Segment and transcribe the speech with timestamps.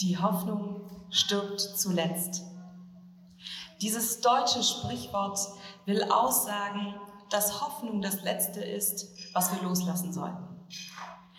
[0.00, 2.42] die Hoffnung stirbt zuletzt.
[3.80, 5.38] Dieses deutsche Sprichwort
[5.86, 6.94] will aussagen,
[7.30, 10.44] dass Hoffnung das Letzte ist, was wir loslassen sollten.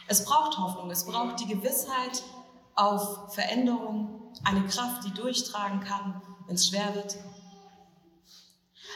[0.07, 2.23] Es braucht Hoffnung, es braucht die Gewissheit
[2.75, 7.17] auf Veränderung, eine Kraft, die durchtragen kann, wenn es schwer wird.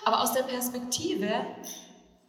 [0.05, 1.45] Aber aus der Perspektive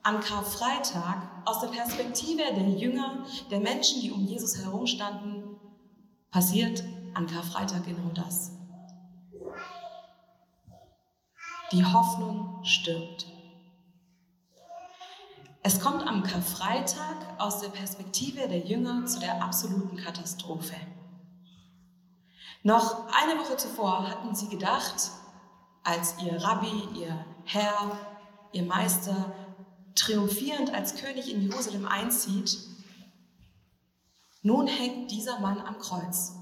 [0.02, 5.56] an Karfreitag, aus der Perspektive der Jünger, der Menschen, die um Jesus herumstanden,
[6.30, 6.84] passiert
[7.14, 8.52] an Karfreitag genau das.
[11.72, 13.26] Die Hoffnung stirbt.
[15.62, 20.76] Es kommt am Karfreitag aus der Perspektive der Jünger zu der absoluten Katastrophe.
[22.62, 25.10] Noch eine Woche zuvor hatten sie gedacht,
[25.82, 27.98] als ihr Rabbi, ihr Herr,
[28.52, 29.32] ihr Meister
[29.94, 32.58] triumphierend als König in Jerusalem einzieht,
[34.42, 36.34] nun hängt dieser Mann am Kreuz.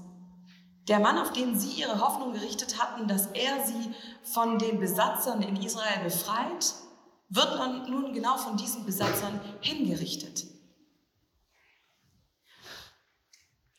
[0.87, 5.41] Der Mann, auf den sie ihre Hoffnung gerichtet hatten, dass er sie von den Besatzern
[5.41, 6.73] in Israel befreit,
[7.29, 10.45] wird nun genau von diesen Besatzern hingerichtet.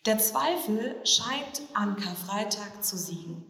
[0.07, 3.45] Der Zweifel scheint an Karfreitag zu siegen.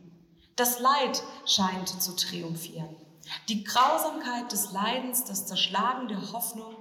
[0.57, 2.95] Das Leid scheint zu triumphieren.
[3.49, 6.77] Die Grausamkeit des Leidens, das Zerschlagen der Hoffnung,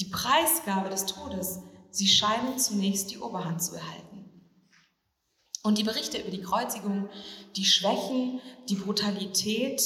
[0.00, 4.17] die Preisgabe des Todes, sie scheinen zunächst die Oberhand zu erhalten.
[5.62, 7.08] Und die Berichte über die Kreuzigung,
[7.56, 9.82] die schwächen die Brutalität,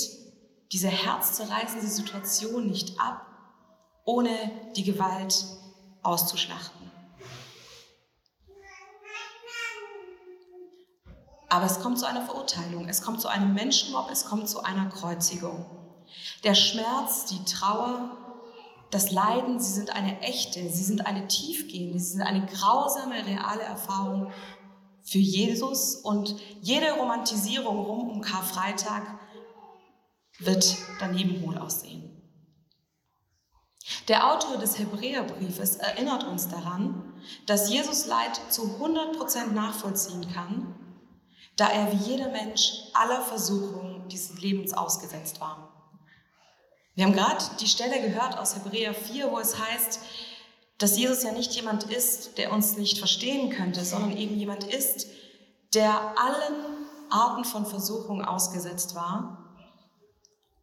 [0.70, 3.26] diese herzzerreißende Situation nicht ab,
[4.04, 4.30] ohne
[4.76, 5.44] die Gewalt
[6.02, 6.90] auszuschlachten.
[11.48, 14.86] Aber es kommt zu einer Verurteilung, es kommt zu einem Menschenmob, es kommt zu einer
[14.86, 15.66] Kreuzigung.
[16.44, 18.16] Der Schmerz, die Trauer,
[18.90, 23.62] das Leiden, sie sind eine echte, sie sind eine tiefgehende, sie sind eine grausame, reale
[23.62, 24.32] Erfahrung
[25.04, 29.18] für Jesus und jede Romantisierung rum um Karfreitag
[30.38, 32.08] wird daneben wohl aussehen.
[34.08, 37.14] Der Autor des Hebräerbriefes erinnert uns daran,
[37.46, 40.74] dass Jesus Leid zu 100% nachvollziehen kann,
[41.56, 45.68] da er wie jeder Mensch aller Versuchungen dieses Lebens ausgesetzt war.
[46.94, 50.00] Wir haben gerade die Stelle gehört aus Hebräer 4, wo es heißt,
[50.82, 55.06] dass Jesus ja nicht jemand ist, der uns nicht verstehen könnte, sondern eben jemand ist,
[55.74, 59.54] der allen Arten von Versuchung ausgesetzt war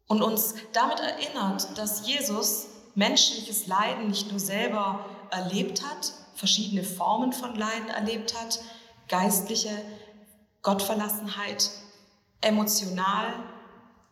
[0.08, 7.32] und uns damit erinnert, dass Jesus menschliches Leiden nicht nur selber erlebt hat, verschiedene Formen
[7.32, 8.60] von Leiden erlebt hat,
[9.08, 9.70] geistliche
[10.60, 11.70] Gottverlassenheit,
[12.42, 13.32] emotional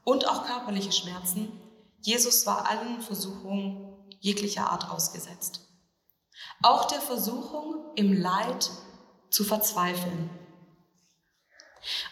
[0.04, 1.52] und auch körperliche Schmerzen.
[2.00, 5.67] Jesus war allen Versuchungen jeglicher Art ausgesetzt.
[6.62, 8.70] Auch der Versuchung, im Leid
[9.30, 10.30] zu verzweifeln.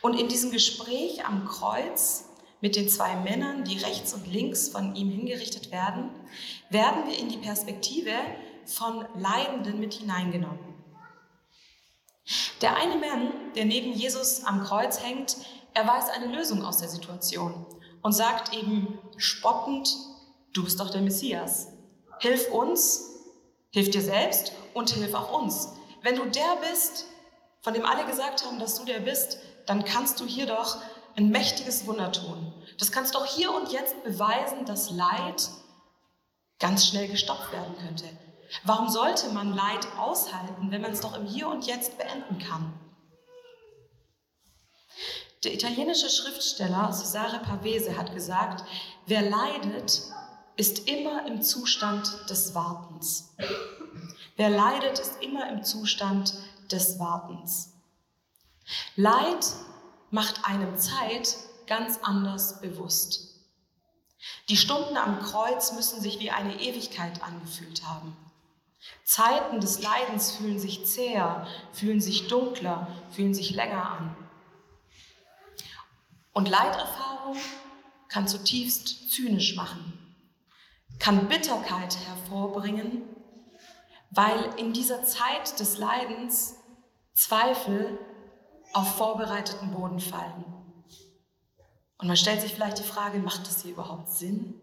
[0.02, 2.28] Und in diesem Gespräch am Kreuz
[2.60, 6.10] mit den zwei Männern, die rechts und links von ihm hingerichtet werden,
[6.70, 8.12] werden wir in die Perspektive
[8.64, 10.74] von Leidenden mit hineingenommen.
[12.60, 15.36] Der eine Mann, der neben Jesus am Kreuz hängt,
[15.74, 17.66] er weiß eine Lösung aus der Situation
[18.02, 19.94] und sagt eben spottend,
[20.52, 21.68] du bist doch der Messias.
[22.18, 23.15] Hilf uns,
[23.76, 25.74] Hilf dir selbst und hilf auch uns.
[26.00, 27.04] Wenn du der bist,
[27.60, 30.78] von dem alle gesagt haben, dass du der bist, dann kannst du hier doch
[31.14, 32.54] ein mächtiges Wunder tun.
[32.78, 35.50] Das kannst doch hier und jetzt beweisen, dass Leid
[36.58, 38.06] ganz schnell gestoppt werden könnte.
[38.64, 42.72] Warum sollte man Leid aushalten, wenn man es doch im Hier und Jetzt beenden kann?
[45.44, 48.64] Der italienische Schriftsteller Cesare Pavese hat gesagt,
[49.04, 50.00] wer leidet,
[50.56, 53.34] ist immer im Zustand des Wartens.
[54.36, 56.34] Wer leidet, ist immer im Zustand
[56.70, 57.74] des Wartens.
[58.96, 59.46] Leid
[60.10, 63.34] macht einem Zeit ganz anders bewusst.
[64.48, 68.16] Die Stunden am Kreuz müssen sich wie eine Ewigkeit angefühlt haben.
[69.04, 74.16] Zeiten des Leidens fühlen sich zäher, fühlen sich dunkler, fühlen sich länger an.
[76.32, 77.36] Und Leiterfahrung
[78.08, 80.05] kann zutiefst zynisch machen
[80.98, 83.02] kann Bitterkeit hervorbringen,
[84.10, 86.56] weil in dieser Zeit des Leidens
[87.12, 87.98] Zweifel
[88.72, 90.44] auf vorbereiteten Boden fallen.
[91.98, 94.60] Und man stellt sich vielleicht die Frage, macht das hier überhaupt Sinn?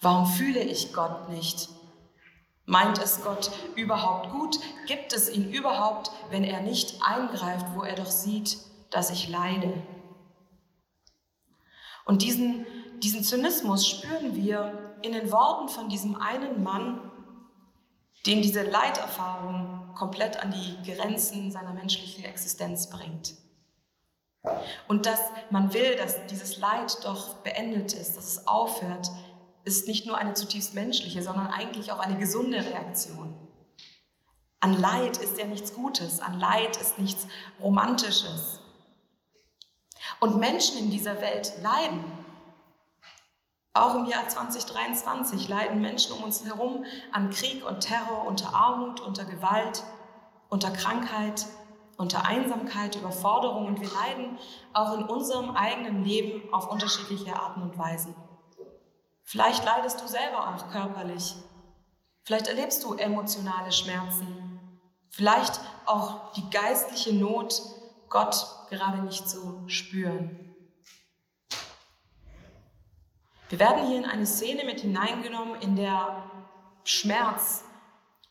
[0.00, 1.68] Warum fühle ich Gott nicht?
[2.66, 4.58] Meint es Gott überhaupt gut?
[4.86, 8.58] Gibt es ihn überhaupt, wenn er nicht eingreift, wo er doch sieht,
[8.90, 9.82] dass ich leide?
[12.04, 12.66] Und diesen
[13.02, 17.10] diesen Zynismus spüren wir in den Worten von diesem einen Mann,
[18.26, 23.34] den diese Leiterfahrung komplett an die Grenzen seiner menschlichen Existenz bringt.
[24.88, 25.20] Und dass
[25.50, 29.10] man will, dass dieses Leid doch beendet ist, dass es aufhört,
[29.64, 33.34] ist nicht nur eine zutiefst menschliche, sondern eigentlich auch eine gesunde Reaktion.
[34.60, 37.26] An Leid ist ja nichts Gutes, an Leid ist nichts
[37.62, 38.60] Romantisches.
[40.20, 42.04] Und Menschen in dieser Welt leiden.
[43.72, 49.00] Auch im Jahr 2023 leiden Menschen um uns herum an Krieg und Terror, unter Armut,
[49.00, 49.84] unter Gewalt,
[50.48, 51.46] unter Krankheit,
[51.96, 54.38] unter Einsamkeit, Überforderung und wir leiden
[54.72, 58.14] auch in unserem eigenen Leben auf unterschiedliche Arten und Weisen.
[59.22, 61.36] Vielleicht leidest du selber auch körperlich.
[62.24, 64.58] Vielleicht erlebst du emotionale Schmerzen.
[65.10, 67.62] Vielleicht auch die geistliche Not,
[68.08, 70.49] Gott gerade nicht zu spüren.
[73.50, 76.22] Wir werden hier in eine Szene mit hineingenommen, in der
[76.84, 77.64] Schmerz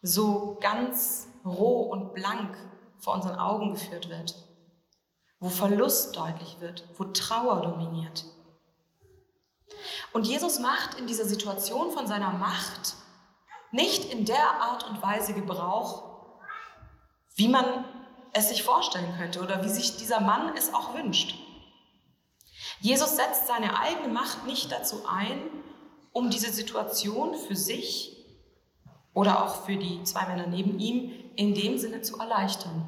[0.01, 2.57] so ganz roh und blank
[2.99, 4.33] vor unseren Augen geführt wird,
[5.41, 8.23] wo Verlust deutlich wird, wo Trauer dominiert.
[10.13, 12.95] Und Jesus macht in dieser Situation von seiner Macht
[13.71, 16.29] nicht in der Art und Weise Gebrauch,
[17.35, 17.83] wie man
[18.31, 21.35] es sich vorstellen könnte oder wie sich dieser Mann es auch wünscht.
[22.81, 25.41] Jesus setzt seine eigene Macht nicht dazu ein,
[26.11, 28.25] um diese Situation für sich
[29.13, 32.87] oder auch für die zwei Männer neben ihm in dem Sinne zu erleichtern.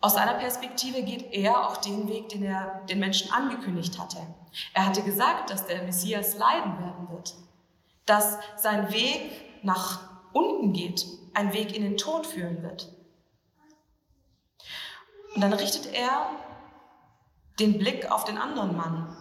[0.00, 4.18] Aus seiner Perspektive geht er auch den Weg, den er den Menschen angekündigt hatte.
[4.72, 7.34] Er hatte gesagt, dass der Messias leiden werden wird,
[8.06, 9.30] dass sein Weg
[9.62, 10.00] nach
[10.32, 11.04] unten geht,
[11.34, 12.94] ein Weg in den Tod führen wird.
[15.34, 16.30] Und dann richtet er
[17.58, 19.16] den Blick auf den anderen Mann,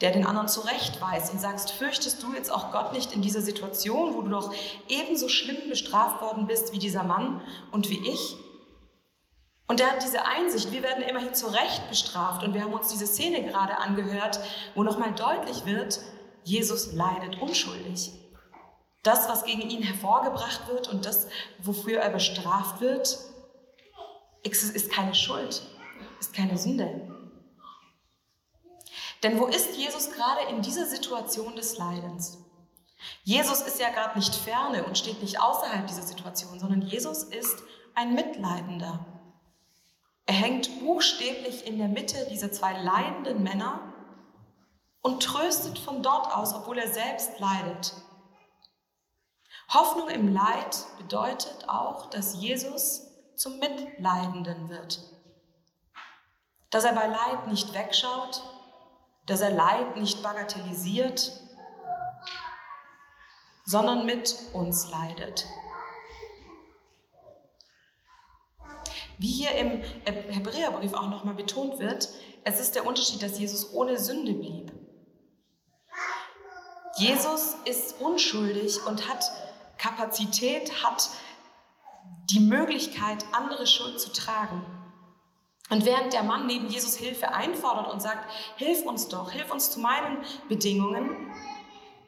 [0.00, 4.14] der den anderen zurechtweist und sagst, fürchtest du jetzt auch Gott nicht in dieser Situation,
[4.14, 4.54] wo du doch
[4.88, 8.36] ebenso schlimm bestraft worden bist wie dieser Mann und wie ich?
[9.66, 12.88] Und er hat diese Einsicht, wir werden immerhin zu Recht bestraft und wir haben uns
[12.88, 14.40] diese Szene gerade angehört,
[14.74, 16.00] wo nochmal deutlich wird,
[16.42, 18.10] Jesus leidet unschuldig.
[19.02, 21.28] Das, was gegen ihn hervorgebracht wird und das,
[21.62, 23.16] wofür er bestraft wird,
[24.42, 25.62] ist keine Schuld,
[26.18, 27.19] ist keine Sünde.
[29.22, 32.38] Denn wo ist Jesus gerade in dieser Situation des Leidens?
[33.22, 37.62] Jesus ist ja gerade nicht ferne und steht nicht außerhalb dieser Situation, sondern Jesus ist
[37.94, 39.06] ein Mitleidender.
[40.26, 43.92] Er hängt buchstäblich in der Mitte dieser zwei leidenden Männer
[45.02, 47.94] und tröstet von dort aus, obwohl er selbst leidet.
[49.72, 53.06] Hoffnung im Leid bedeutet auch, dass Jesus
[53.36, 55.00] zum Mitleidenden wird.
[56.70, 58.42] Dass er bei Leid nicht wegschaut,
[59.30, 61.32] dass er Leid nicht bagatellisiert,
[63.64, 65.46] sondern mit uns leidet.
[69.18, 72.08] Wie hier im Hebräerbrief auch nochmal betont wird,
[72.42, 74.72] es ist der Unterschied, dass Jesus ohne Sünde blieb.
[76.96, 79.24] Jesus ist unschuldig und hat
[79.78, 81.08] Kapazität, hat
[82.30, 84.64] die Möglichkeit, andere Schuld zu tragen.
[85.70, 89.70] Und während der Mann neben Jesus Hilfe einfordert und sagt, hilf uns doch, hilf uns
[89.70, 90.18] zu meinen
[90.48, 91.32] Bedingungen,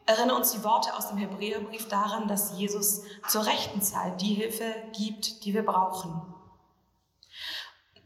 [0.04, 4.64] erinnern uns die Worte aus dem Hebräerbrief daran, dass Jesus zur rechten Zeit die Hilfe
[4.92, 6.20] gibt, die wir brauchen.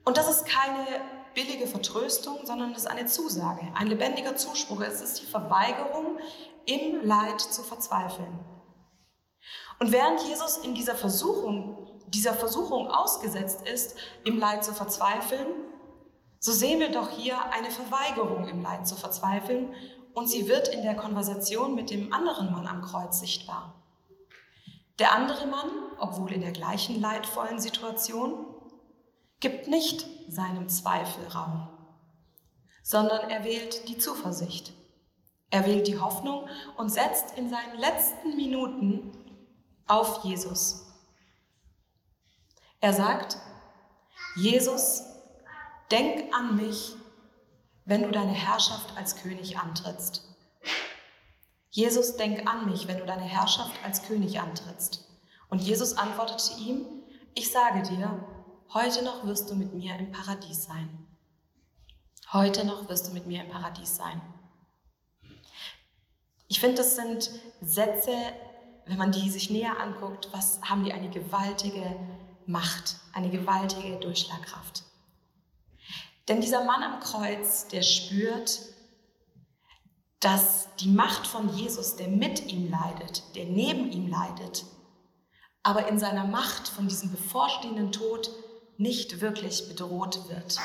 [0.05, 0.87] Und das ist keine
[1.35, 4.81] billige Vertröstung, sondern es ist eine Zusage, ein lebendiger Zuspruch.
[4.83, 6.19] Es ist die Verweigerung,
[6.67, 8.39] im Leid zu verzweifeln.
[9.79, 15.47] Und während Jesus in dieser Versuchung dieser Versuchung ausgesetzt ist, im Leid zu verzweifeln,
[16.39, 19.75] so sehen wir doch hier eine Verweigerung im Leid zu verzweifeln
[20.15, 23.75] und sie wird in der Konversation mit dem anderen Mann am Kreuz sichtbar.
[24.99, 28.47] Der andere Mann, obwohl in der gleichen leidvollen Situation,
[29.41, 31.69] gibt nicht seinem Zweifel Raum,
[32.83, 34.73] sondern er wählt die Zuversicht.
[35.51, 39.26] Er wählt die Hoffnung und setzt in seinen letzten Minuten
[39.87, 40.87] auf Jesus.
[42.81, 43.39] Er sagt,
[44.37, 45.03] Jesus,
[45.91, 46.95] denk an mich,
[47.85, 50.23] wenn du deine Herrschaft als König antrittst.
[51.71, 55.05] Jesus, denk an mich, wenn du deine Herrschaft als König antrittst.
[55.49, 56.87] Und Jesus antwortete ihm,
[57.35, 58.25] ich sage dir,
[58.73, 61.07] heute noch wirst du mit mir im Paradies sein.
[62.33, 64.21] Heute noch wirst du mit mir im Paradies sein.
[66.49, 68.17] Ich finde, das sind Sätze,
[68.87, 71.97] wenn man die sich näher anguckt, was haben die eine gewaltige
[72.47, 74.85] Macht, eine gewaltige Durchschlagkraft.
[76.29, 78.61] Denn dieser Mann am Kreuz, der spürt,
[80.21, 84.65] dass die Macht von Jesus, der mit ihm leidet, der neben ihm leidet,
[85.63, 88.31] aber in seiner Macht von diesem bevorstehenden Tod
[88.77, 90.59] nicht wirklich bedroht wird.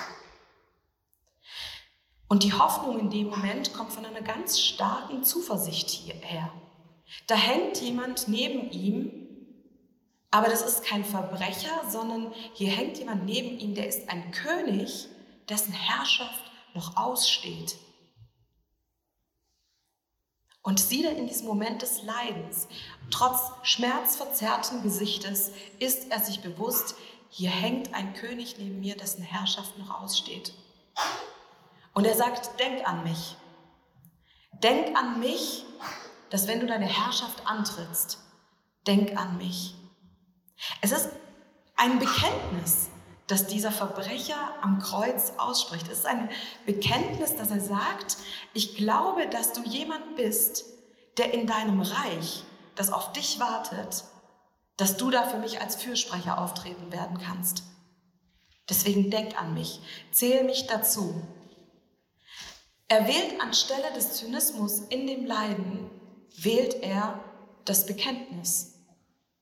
[2.27, 6.51] Und die Hoffnung in dem Moment kommt von einer ganz starken Zuversicht hierher.
[7.27, 9.21] Da hängt jemand neben ihm,
[10.31, 15.07] aber das ist kein Verbrecher, sondern hier hängt jemand neben ihm, der ist ein König,
[15.49, 17.75] dessen Herrschaft noch aussteht.
[20.63, 22.67] Und siehe in diesem Moment des Leidens,
[23.09, 26.95] trotz schmerzverzerrten Gesichtes, ist er sich bewusst,
[27.29, 30.53] hier hängt ein König neben mir, dessen Herrschaft noch aussteht.
[31.93, 33.35] Und er sagt, denk an mich.
[34.61, 35.65] Denk an mich,
[36.31, 38.17] dass wenn du deine Herrschaft antrittst,
[38.87, 39.75] denk an mich.
[40.81, 41.09] Es ist
[41.75, 42.89] ein Bekenntnis,
[43.27, 45.87] das dieser Verbrecher am Kreuz ausspricht.
[45.87, 46.29] Es ist ein
[46.65, 48.17] Bekenntnis, dass er sagt,
[48.53, 50.65] ich glaube, dass du jemand bist,
[51.17, 52.43] der in deinem Reich,
[52.75, 54.05] das auf dich wartet,
[54.77, 57.63] dass du da für mich als Fürsprecher auftreten werden kannst.
[58.69, 61.21] Deswegen denk an mich, zähl mich dazu.
[62.87, 65.89] Er wählt anstelle des Zynismus in dem Leiden,
[66.37, 67.19] wählt er
[67.65, 68.75] das Bekenntnis.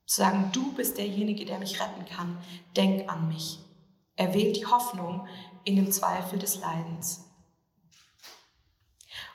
[0.06, 2.38] Zu sagen, du bist derjenige, der mich retten kann,
[2.76, 3.60] denk an mich.
[4.16, 5.26] Er wählt die Hoffnung
[5.64, 7.24] in dem Zweifel des Leidens.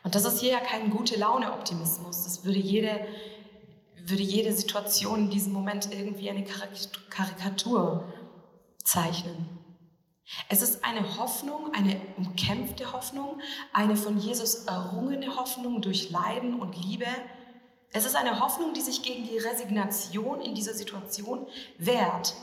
[0.03, 2.24] Und das ist hier ja kein gute Laune-Optimismus.
[2.25, 3.07] Das würde jede,
[3.97, 6.45] würde jede Situation in diesem Moment irgendwie eine
[7.09, 8.03] Karikatur
[8.83, 9.55] zeichnen.
[10.50, 13.39] Es ist eine Hoffnung, eine umkämpfte Hoffnung,
[13.74, 17.07] eine von Jesus errungene Hoffnung durch Leiden und Liebe.
[17.95, 21.47] Es ist eine Hoffnung, die sich gegen die Resignation in dieser Situation
[21.77, 22.35] wehrt,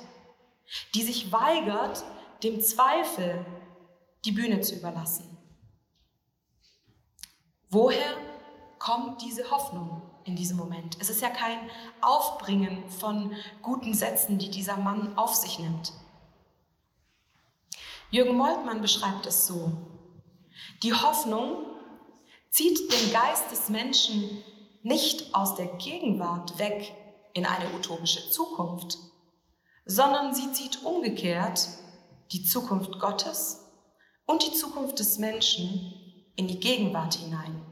[0.95, 2.03] die sich weigert,
[2.43, 3.45] dem Zweifel
[4.25, 5.37] die Bühne zu überlassen.
[7.69, 8.17] Woher
[8.79, 10.97] kommt diese Hoffnung in diesem Moment?
[11.01, 11.59] Es ist ja kein
[12.01, 15.93] Aufbringen von guten Sätzen, die dieser Mann auf sich nimmt.
[18.11, 19.71] Jürgen Moltmann beschreibt es so.
[20.83, 21.67] Die Hoffnung
[22.49, 24.43] zieht den Geist des Menschen
[24.83, 26.95] nicht aus der Gegenwart weg
[27.35, 28.99] in eine utopische Zukunft,
[29.85, 31.69] sondern sie zieht umgekehrt
[32.33, 33.61] die Zukunft Gottes
[34.27, 35.93] und die Zukunft des Menschen
[36.37, 37.65] in die Gegenwart hinein.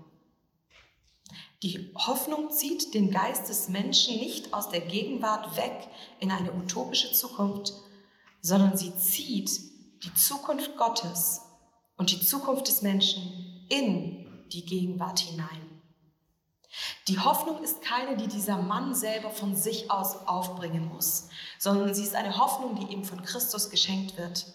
[1.63, 5.89] Die Hoffnung zieht den Geist des Menschen nicht aus der Gegenwart weg
[6.19, 7.75] in eine utopische Zukunft,
[8.41, 9.51] sondern sie zieht
[10.03, 11.43] die Zukunft Gottes
[11.99, 15.70] und die Zukunft des Menschen in die Gegenwart hinein.
[17.09, 22.05] Die Hoffnung ist keine, die dieser Mann selber von sich aus aufbringen muss, sondern sie
[22.05, 24.47] ist eine Hoffnung, die ihm von Christus geschenkt wird.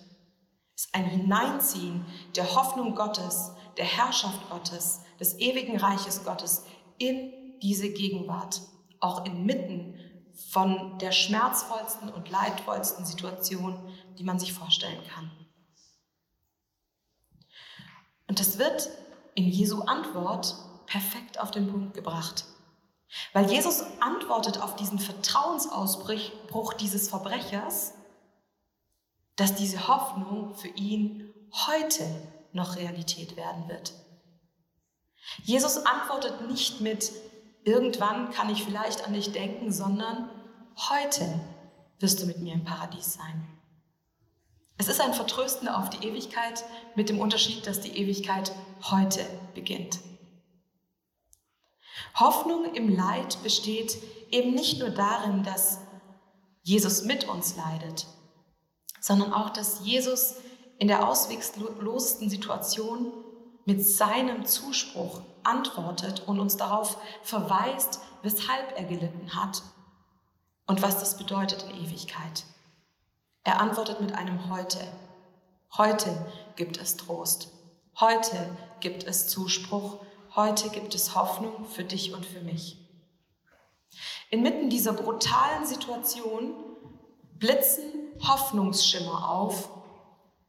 [0.75, 2.05] Es ist ein Hineinziehen
[2.35, 6.63] der Hoffnung Gottes, der Herrschaft Gottes, des ewigen Reiches Gottes
[6.97, 8.61] in diese Gegenwart,
[8.99, 9.99] auch inmitten
[10.49, 13.79] von der schmerzvollsten und leidvollsten Situation,
[14.17, 15.31] die man sich vorstellen kann.
[18.27, 18.89] Und das wird
[19.35, 22.45] in Jesu Antwort perfekt auf den Punkt gebracht.
[23.33, 27.93] Weil Jesus antwortet auf diesen Vertrauensausbruch dieses Verbrechers,
[29.35, 31.33] dass diese Hoffnung für ihn
[31.67, 32.05] heute
[32.51, 33.93] noch Realität werden wird.
[35.43, 37.11] Jesus antwortet nicht mit,
[37.63, 40.29] irgendwann kann ich vielleicht an dich denken, sondern
[40.89, 41.39] heute
[41.99, 43.47] wirst du mit mir im Paradies sein.
[44.77, 46.63] Es ist ein Vertrösten auf die Ewigkeit
[46.95, 48.51] mit dem Unterschied, dass die Ewigkeit
[48.89, 49.99] heute beginnt.
[52.15, 53.97] Hoffnung im Leid besteht
[54.31, 55.79] eben nicht nur darin, dass
[56.63, 58.07] Jesus mit uns leidet,
[59.01, 60.35] sondern auch, dass Jesus
[60.77, 63.11] in der ausweglosesten Situation
[63.65, 69.61] mit seinem Zuspruch antwortet und uns darauf verweist, weshalb er gelitten hat
[70.67, 72.45] und was das bedeutet in Ewigkeit.
[73.43, 74.79] Er antwortet mit einem Heute.
[75.77, 77.49] Heute gibt es Trost.
[77.99, 79.99] Heute gibt es Zuspruch
[80.35, 82.77] Heute gibt es Hoffnung für dich und für mich.
[84.29, 86.53] Inmitten dieser brutalen Situation
[87.35, 87.85] blitzen
[88.19, 89.69] Hoffnungsschimmer auf,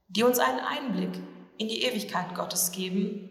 [0.09, 1.17] die uns einen Einblick
[1.57, 3.31] in die Ewigkeit Gottes geben,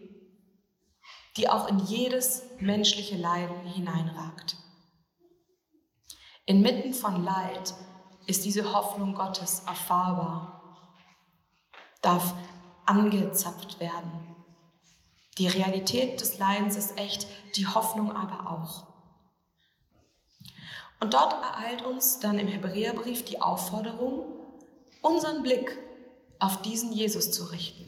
[1.36, 4.56] die auch in jedes menschliche Leiden hineinragt.
[6.46, 7.74] Inmitten von Leid
[8.26, 10.78] ist diese Hoffnung Gottes erfahrbar,
[12.00, 12.32] darf
[12.86, 14.25] angezapft werden
[15.38, 17.26] die Realität des Leidens ist echt,
[17.56, 18.86] die Hoffnung aber auch.
[20.98, 24.24] Und dort ereilt uns dann im Hebräerbrief die Aufforderung,
[25.02, 25.76] unseren Blick
[26.38, 27.84] auf diesen Jesus zu richten.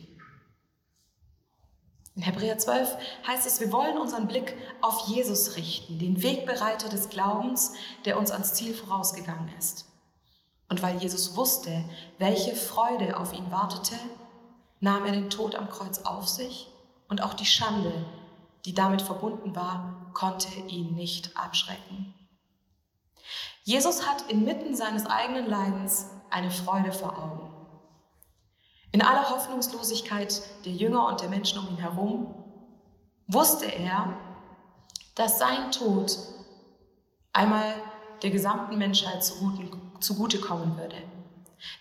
[2.14, 7.08] In Hebräer 12 heißt es, wir wollen unseren Blick auf Jesus richten, den Wegbereiter des
[7.08, 7.72] Glaubens,
[8.04, 9.86] der uns ans Ziel vorausgegangen ist.
[10.68, 11.84] Und weil Jesus wusste,
[12.18, 13.94] welche Freude auf ihn wartete,
[14.80, 16.68] nahm er den Tod am Kreuz auf sich
[17.08, 17.92] und auch die Schande,
[18.64, 22.14] die damit verbunden war, konnte ihn nicht abschrecken.
[23.64, 27.48] Jesus hat inmitten seines eigenen Leidens eine Freude vor Augen.
[28.92, 32.34] In aller Hoffnungslosigkeit der Jünger und der Menschen um ihn herum
[33.26, 34.16] wusste er,
[35.14, 36.16] dass sein Tod
[37.32, 37.74] einmal
[38.22, 40.96] der gesamten Menschheit zugutekommen würde.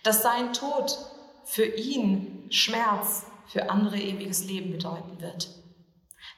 [0.02, 0.98] Dass sein Tod
[1.44, 5.48] für ihn Schmerz, für andere ewiges Leben bedeuten wird.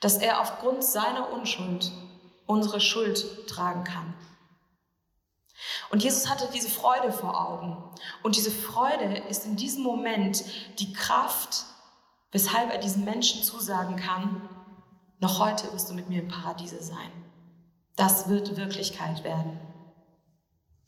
[0.00, 1.90] Dass er aufgrund seiner Unschuld
[2.46, 4.14] unsere Schuld tragen kann.
[5.90, 7.76] Und Jesus hatte diese Freude vor Augen.
[8.22, 10.44] Und diese Freude ist in diesem Moment
[10.78, 11.64] die Kraft,
[12.32, 14.48] weshalb er diesen Menschen zusagen kann,
[15.18, 17.10] noch heute wirst du mit mir im Paradiese sein.
[17.96, 19.60] Das wird Wirklichkeit werden.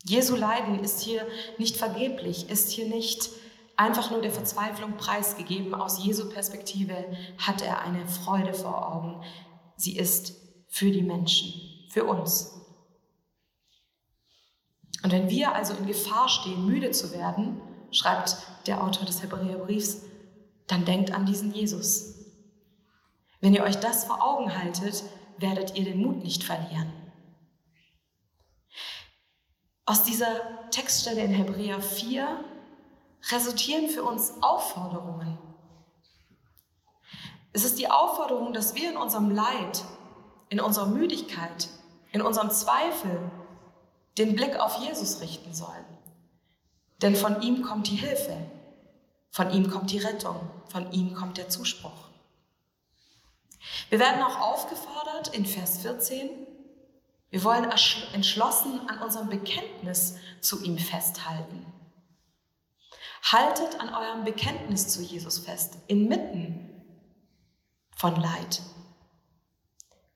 [0.05, 1.27] Jesu Leiden ist hier
[1.59, 3.29] nicht vergeblich, ist hier nicht
[3.77, 5.75] einfach nur der Verzweiflung preisgegeben.
[5.75, 6.95] Aus Jesu Perspektive
[7.39, 9.23] hat er eine Freude vor Augen.
[9.77, 10.35] Sie ist
[10.69, 12.59] für die Menschen, für uns.
[15.03, 17.61] Und wenn wir also in Gefahr stehen, müde zu werden,
[17.91, 18.37] schreibt
[18.67, 20.03] der Autor des Hebräerbriefs,
[20.69, 22.15] dann denkt an diesen Jesus.
[23.41, 25.03] Wenn ihr euch das vor Augen haltet,
[25.39, 26.93] werdet ihr den Mut nicht verlieren.
[29.85, 32.45] Aus dieser Textstelle in Hebräer 4
[33.31, 35.39] resultieren für uns Aufforderungen.
[37.53, 39.85] Es ist die Aufforderung, dass wir in unserem Leid,
[40.49, 41.69] in unserer Müdigkeit,
[42.13, 43.31] in unserem Zweifel
[44.19, 45.85] den Blick auf Jesus richten sollen.
[47.01, 48.37] Denn von ihm kommt die Hilfe,
[49.31, 50.37] von ihm kommt die Rettung,
[50.69, 52.09] von ihm kommt der Zuspruch.
[53.91, 56.31] Wir werden auch aufgefordert in Vers 14,
[57.31, 57.71] wir wollen
[58.13, 61.65] entschlossen an unserem Bekenntnis zu ihm festhalten.
[63.23, 66.69] Haltet an eurem Bekenntnis zu Jesus fest, inmitten
[67.97, 68.63] von Leid.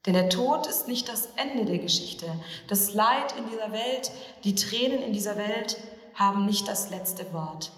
[0.04, 2.26] Denn der Tod ist nicht das Ende der Geschichte.
[2.68, 4.10] Das Leid in dieser Welt,
[4.44, 5.78] die Tränen in dieser Welt
[6.14, 7.72] haben nicht das letzte Wort.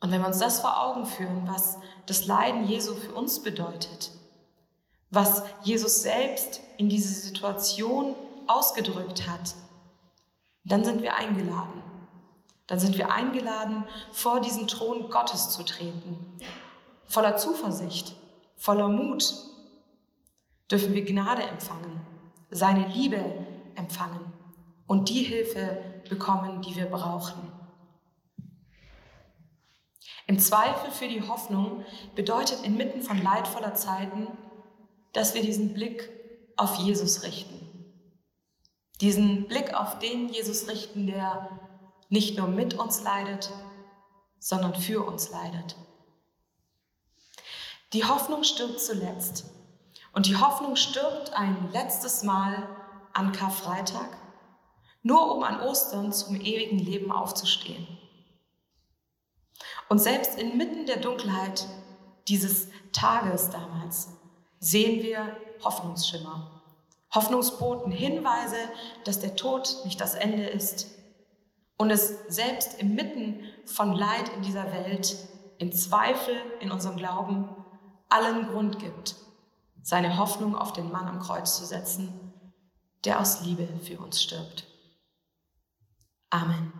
[0.00, 4.10] Und wenn wir uns das vor Augen führen, was das Leiden Jesu für uns bedeutet,
[5.10, 8.14] was Jesus selbst in diese Situation
[8.46, 9.54] ausgedrückt hat,
[10.64, 11.82] dann sind wir eingeladen.
[12.66, 16.38] Dann sind wir eingeladen, vor diesen Thron Gottes zu treten,
[17.06, 18.14] voller Zuversicht,
[18.56, 19.34] voller Mut
[20.70, 22.00] dürfen wir Gnade empfangen,
[22.50, 23.22] seine Liebe
[23.74, 24.32] empfangen
[24.86, 27.40] und die Hilfe bekommen, die wir brauchen.
[30.26, 34.28] Im Zweifel für die Hoffnung bedeutet inmitten von leidvoller Zeiten,
[35.12, 36.08] dass wir diesen Blick
[36.56, 37.59] auf Jesus richten.
[39.00, 41.48] Diesen Blick auf den Jesus richten, der
[42.08, 43.50] nicht nur mit uns leidet,
[44.38, 45.76] sondern für uns leidet.
[47.92, 49.46] Die Hoffnung stirbt zuletzt.
[50.12, 52.68] Und die Hoffnung stirbt ein letztes Mal
[53.12, 54.16] an Karfreitag,
[55.02, 57.86] nur um an Ostern zum ewigen Leben aufzustehen.
[59.88, 61.66] Und selbst inmitten der Dunkelheit
[62.28, 64.08] dieses Tages damals
[64.58, 66.59] sehen wir Hoffnungsschimmer,
[67.14, 68.56] Hoffnungsboten, Hinweise,
[69.04, 70.88] dass der Tod nicht das Ende ist
[71.76, 75.16] und es selbst inmitten von Leid in dieser Welt,
[75.58, 77.48] in Zweifel in unserem Glauben
[78.08, 79.16] allen Grund gibt,
[79.82, 82.32] seine Hoffnung auf den Mann am Kreuz zu setzen,
[83.04, 84.66] der aus Liebe für uns stirbt.
[86.28, 86.72] Amen.